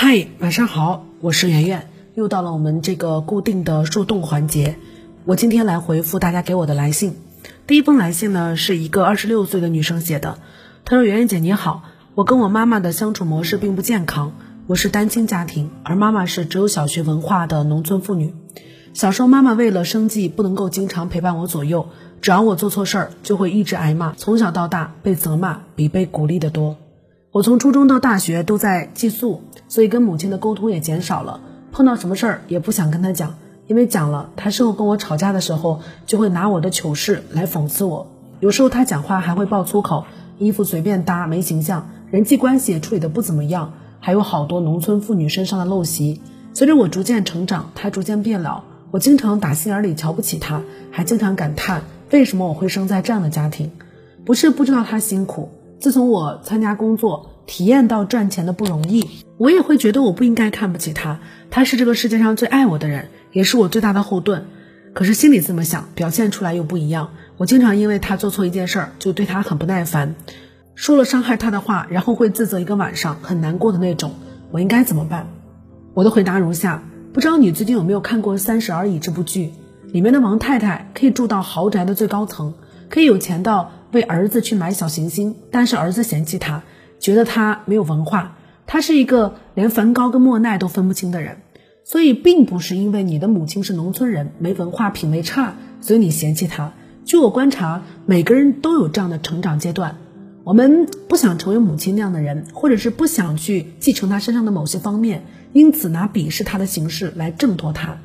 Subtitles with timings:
[0.00, 4.76] 嗨，晚上好，我是圆圆，又到了我们这个固定的树洞环节。
[5.24, 7.16] 我今天来回复大家给我的来信。
[7.66, 10.38] 第一封来信呢，是一个二十六岁的女生写的。
[10.84, 11.82] 她说：“圆圆姐你好，
[12.14, 14.30] 我跟我妈妈的相处模式并不健康。
[14.68, 18.32] 我是单亲家庭，而妈妈是只有小学文化的农村妇女。
[18.94, 21.88] 小时候妈妈为了生计，不能够经常陪伴我左右，
[22.22, 24.14] 只要我做错事儿，就会一直挨骂。
[24.16, 26.76] 从小到大，被责骂比被鼓励的多。
[27.30, 31.40] 我从初中到大学都在寄宿。”所以跟母亲的沟通也减少了，
[31.72, 33.34] 碰到什么事儿也不想跟她讲，
[33.66, 38.06] 因为讲了，她事后跟我吵架的时候就会拿我的糗事来讽刺我。
[38.40, 40.06] 有时候她讲话还会爆粗口，
[40.38, 46.22] 衣服随便搭，没形象，人际关系也处理的不怎么样，还有好多农村妇女身上的陋习。
[46.54, 53.70] 随着我逐渐成长，她逐渐变老，我经常打心眼里瞧不起她，还经常感叹为什么我会生在这样的家庭。
[54.24, 57.30] 不是不知道她辛苦，自从我参加工作。
[57.48, 61.18] 体验到赚钱的不容易，我也会觉得我不应该看不起他。
[61.50, 64.44] 他是这个世界上最爱我的人，也是我最大的后盾。
[64.92, 67.12] 可是心里这么想，表现出来又不一样。
[67.38, 70.14] 我经常因为他做错一件事儿，就对他很不耐烦，
[70.74, 74.12] 说了伤害他的话，然后会自责一个晚上，很难过的那种。
[74.50, 75.26] 我应该怎么办？
[75.94, 76.82] 我的回答如下：
[77.14, 79.54] 不知道你最近有没有看过《三十而已》这部剧？
[79.90, 82.52] 里面的王太太可以住到豪宅的最高层，
[82.90, 86.62] 可以有钱到为儿子去买小行星，但是儿子嫌弃她。
[87.00, 88.36] 觉得他没有文化，
[88.66, 91.36] 他是一个连梵高跟莫奈都分不清的人，
[91.84, 96.72] 所以并不是因为你的母亲是农村人，没文化，品味差，所以你嫌弃他。
[97.04, 99.96] 据我观察，每个人都有这样的成长阶段。
[100.42, 107.98] 我们不想成为母亲那样的人，或者是不想去继承他身上的某些方面，因此拿鄙视他的形式来挣脱他。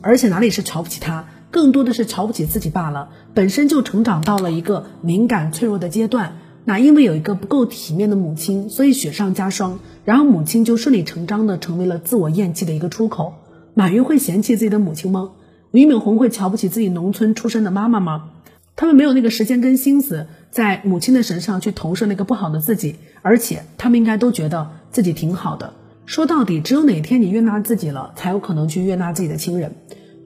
[0.00, 3.10] 而且哪里是瞧不起他，更多的是瞧不起自己罢了。
[3.34, 6.36] 本身就成长到了一个敏感脆弱的阶段。
[6.64, 13.34] 那因为有一个不够体面的母亲，所以雪上加霜，然后母亲就顺理成章的成为了自我厌弃的一个出口。
[13.74, 15.30] 马云会嫌弃自己的母亲吗？
[15.70, 18.30] 俞敏洪会瞧不起自己农村出身的妈妈吗？
[18.76, 25.74] 他们没有那个时间跟心思在母亲的身上去投射那个不好的自己，而且他们应该都觉得自己挺好的。
[26.06, 29.76] 说到底，只有哪天你悦纳自己了，才有可能去悦纳自己的亲人。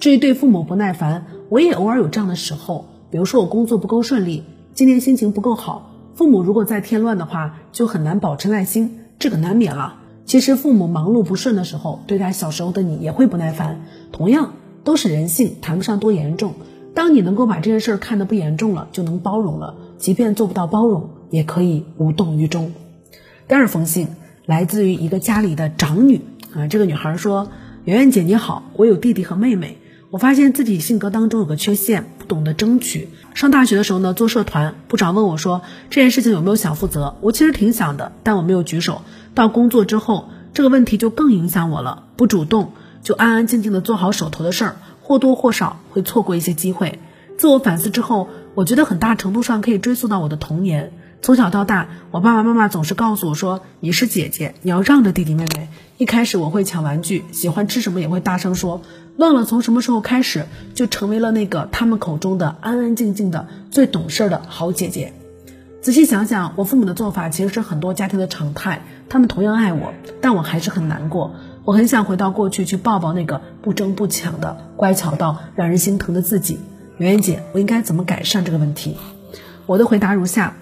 [0.01, 4.43] 至于对父母不耐烦，我也偶尔有这样的时候，比如说我工作不够顺利，
[4.75, 5.91] 今天心情不够好。
[6.15, 10.01] 父母如果再添乱的话，就很难保持耐心，这个难免了。
[10.27, 13.83] 其实父母忙碌不顺的时候，对待小时候的你也会不耐烦，
[14.13, 14.53] 同样
[14.85, 16.55] 都是人性，谈不上多严重。
[16.95, 19.75] 当你能够把这件事儿看得不严重了，就能包容了。
[19.99, 22.73] 即便做不到包容，也可以无动于衷。
[23.49, 24.09] 第二封信
[24.47, 26.21] 来自于一个家里的长女
[26.55, 27.49] 啊，这个女孩说
[27.85, 29.79] ：“圆圆姐你好，我有弟弟和妹妹。”
[30.15, 33.09] 我发现自己性格当中有个缺陷，不懂得争取。
[33.35, 37.17] 上大学的时候呢，做社团，部长问我说这件事情有没有想负责？
[37.21, 39.03] 我其实挺想的，但我没有举手。
[39.35, 42.05] 到工作之后，这个问题就更影响我了。
[42.15, 47.01] 不主动，就安安静静的做好手头的事儿，或多或少会错过一些机会。
[47.37, 50.93] 自我反思之后，我觉得很大程度上可以追溯到我的童年。
[51.25, 58.83] 从小到大，我爸爸妈妈总是告诉我说：“你是姐姐，你要让着弟弟妹妹。”一开始我会抢玩具，喜欢吃什么也会大声说，
[59.17, 65.15] 忘了从什么时候开始就成为了那个他们口中的安安静静的、最懂事儿的好姐姐。
[65.81, 71.35] 仔细想想，我父母的做法其实是很多家庭的常态，他们同样爱我，但我还是很难过。
[71.65, 76.59] 我很想回到过去去抱抱那个不争不抢的、乖巧到让人心疼的自己。
[76.99, 78.99] 圆圆姐，我应该怎么改善这个问题？
[79.65, 80.55] 我的回答如下。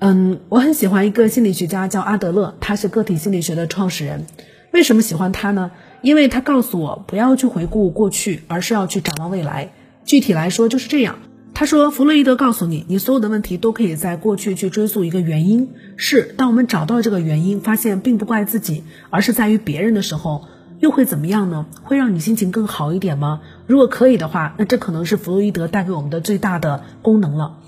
[0.00, 4.26] 嗯，我很喜欢一个心理学家叫阿德勒，他是个体心理学的创始人。
[4.72, 5.72] 为什么喜欢他呢？
[6.02, 9.72] 因为他告诉我不要去回顾过去，而是要去展望未来。
[10.04, 11.18] 具体来说就是这样。
[11.52, 15.70] 他说，弗洛伊德告诉你，你所有的问题都可以在过去去追溯一个原因。
[15.96, 20.44] 是，当我们找到这个原因，发现并不怪自己，而是在于别人的时候，
[20.78, 21.66] 又会怎么样呢？
[21.82, 23.40] 会让你心情更好一点吗？
[23.66, 27.58] 如果可以的话，那这可能是弗洛伊德带给我们的最大的功能了。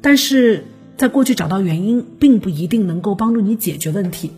[0.00, 0.66] 但是。
[1.00, 4.32] 在过去找到原因，并不一定能够帮助你解决问题。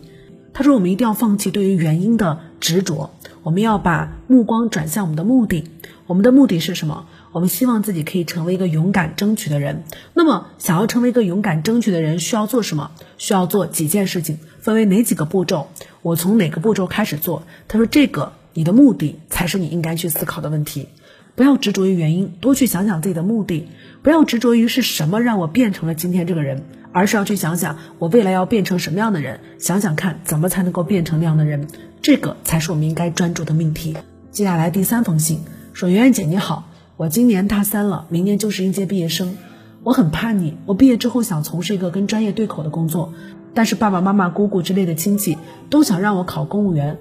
[0.53, 3.09] 他说：“我们一定要放弃对于原因的执着，
[3.41, 5.65] 我们要把目光转向我们的目的。
[6.07, 7.05] 我们的目的是什么？
[7.33, 9.83] 我们希望自己可以成为一个勇敢争取的人。
[10.13, 12.91] 那么，想要成为一个勇敢争取的人，需要做什么？
[13.17, 15.67] 需要做几件事情，分为哪几个步骤？
[16.01, 20.87] 我从哪个步骤开始做？”他说：“这个，你的目的才是你应该去思考的问题。
[21.35, 23.67] 不要执着于原因，多去想想自己的目的。”
[24.03, 31.69] 不要执着于是什么让我变成了今天这个人，而是要去想想我未来要变成什么样的人，想想看怎么才能够变成那样的人，
[32.01, 33.95] 这个才是我们应该专注的命题。
[34.29, 35.39] 接下来第三封信
[35.71, 39.37] 说：圆圆姐你好，我今年大三了，明年就是应届毕业生，
[39.83, 43.13] 我很叛逆，我毕业之后想从事一个跟专业对口的工作，
[43.53, 45.37] 但是爸爸妈妈、姑姑之类的亲戚
[45.69, 46.99] 都想让我考公务员。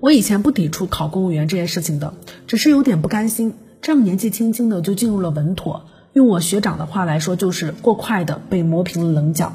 [0.00, 2.12] 我以前不抵触考公务员这件事情的，
[2.46, 3.54] 只是有点不甘心，
[3.84, 5.84] 这样年纪轻轻的就进入了稳妥。
[6.14, 9.52] 用我学长的话来说，就是过快的被磨平了棱角。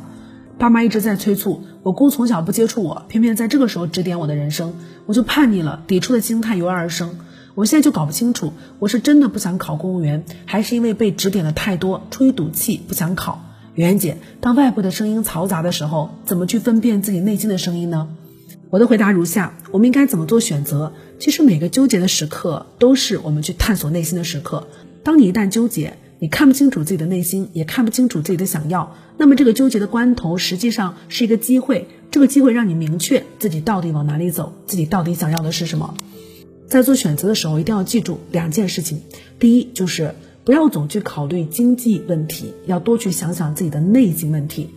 [0.59, 4.75] 爸妈一直在催促，我姑从小不接触我，偏偏在这个时候指点我的人生，
[5.07, 7.17] 我就叛逆了，抵触的心态油然而生。
[7.55, 13.41] 我现在就搞不清楚，我是真的不想考公务员，还是因为被指点的太多，出于赌气不想考？
[13.73, 18.09] 圆圆姐，当外部的声音嘈杂的时候，怎么去分辨自己内心的声音呢？
[18.71, 20.93] 我的回答如下：我们应该怎么做选择？
[21.17, 24.67] 其实每个纠结的时刻，都是我们去探索内心的时刻。
[25.03, 31.87] 当你一旦纠结，你看不清楚自己的内心，也看不清楚自己的想要，那么这个纠结的关头，实际上是一个机会。
[32.11, 35.95] 这个机会让你明确自己到底往哪里走，自己到底想要的是什么。
[36.67, 39.01] 在做选择的时候，一定要记住两件事情：
[39.39, 40.13] 第一，就是
[40.43, 44.69] 不要总去考虑经济问题，要多去想想自己的内心问题。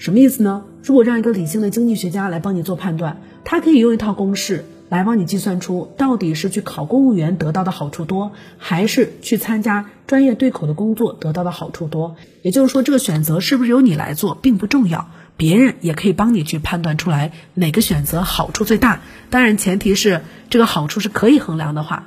[0.00, 0.64] 什么意思呢？
[0.82, 12.16] 如果让一个理性的经济学家来帮你做判断，他可以用一套公式来帮你计算出，到底是去考公务员得到的好处多，还是去参加专业对口的工作得到的好处多。
[12.40, 15.10] 也就是说，这个选择是不是由你来做，并不重要。
[15.36, 22.06] 别人也可以帮你去判断出来哪个选择好处最大，当然前提是这个好处是可以衡量的话。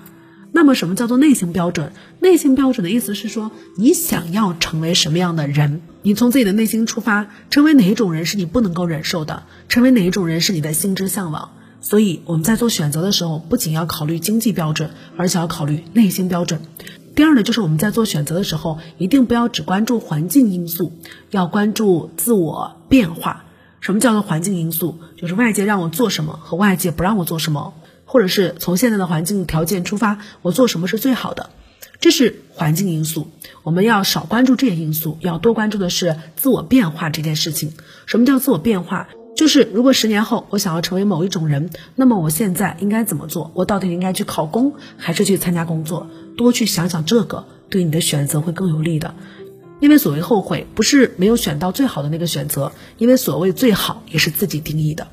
[0.56, 1.92] 那么什么叫做内心标准？
[2.20, 5.82] 内心标准的意思是说，你想要成为什么样的人？
[6.04, 9.44] 你从自己的内心出发，成为哪一种人是你不能够忍受的？
[9.68, 11.50] 成为哪一种人是你的心之向往？
[11.82, 16.62] 所以我们在做选择的时候，不仅要考虑经济标准，而且要考虑内心标准。
[17.16, 20.94] 第二呢，就是我们在做选择的时候，一定不要只关注环境因素，
[21.32, 23.46] 要关注自我变化。
[23.82, 25.00] 什么叫做环境因素？
[25.18, 27.74] 就是外界让我做什么和外界不让我做什么，
[28.14, 31.50] 或者是从现在的环境条件出发，我做什么是最好的，
[32.00, 33.32] 这是环境因素。
[33.64, 37.74] 我们要少关注这些因素，要多关注的是自我变化这件事情。
[38.06, 39.08] 什么叫自我变化？
[39.36, 43.50] 就是如果十年后我想要成为某一种人，那么我现在应该怎么做？
[43.56, 46.06] 我到底应该去考公，还是去参加工作？
[46.38, 49.16] 多去想想这个，对你的选择会更有利的。
[49.80, 55.08] 因为所谓后悔，不是没有选到最好的那个选择，因为所谓最好也是自己定义的。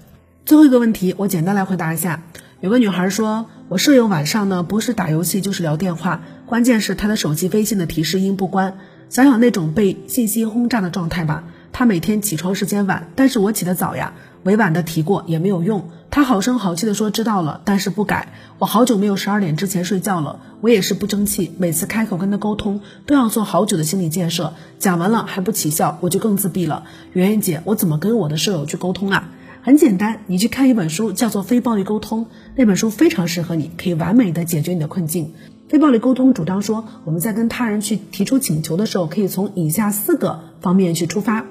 [0.44, 2.23] 最后一个问题，我简单来回答一下。
[2.60, 8.76] 有个女孩说，我舍友晚上呢不是打游戏就是聊电话，关键是她的手机微信的提示音不关。
[9.08, 11.44] 想想那种被信息轰炸的状态吧。
[11.72, 14.12] 他每天起床时间晚，但是我起得早呀。
[14.42, 18.34] 委婉的提过也没有用，他好声好气的说知道了，但是不改。
[18.58, 26.84] 我好久没有十二点之前睡觉了，我也是不争气，每次开口跟他沟通都要做好久的心理建设，讲完了还不起效，我就更自闭了。
[27.14, 29.30] 圆圆姐，我怎么跟我的舍友去沟通啊？
[29.62, 32.24] 很简单，你去看一本书，叫做《非暴力沟通》，
[32.56, 35.34] 那本书非常适合你，可以完美的解决你的困境。
[35.68, 41.44] 非暴力沟通主张说，我们在跟他人去提出请求的时候，可以从以下四个方面去出发。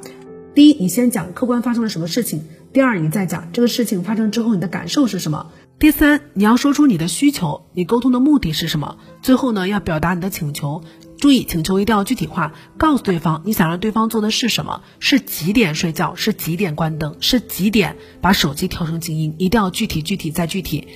[0.56, 2.40] 第一，你先讲客观发生了什么事情；
[2.74, 5.46] 第二，你再讲这个事情发生之后你的感受是什么；
[5.78, 10.82] 第三，你要说出你的需求，你沟通的目的是什么；最后呢，要表达你的请求。
[11.20, 20.88] 注意，请求一定要具体化，告诉对方你想让对方做的是什么，是几点睡觉，是几点关灯，是几点把手机调成静音，一定要具体、具体再具体。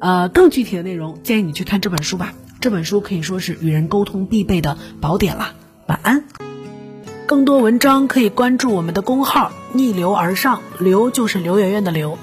[0.00, 2.34] 呃，更具体的内容，建议你去看这本书吧。
[2.60, 5.54] 这本书可以说是与人沟通必备的宝典了。
[5.86, 6.24] 晚安。
[7.26, 12.18] 更多文章可以关注我们的公号“逆流而上”，流就是刘媛媛的刘。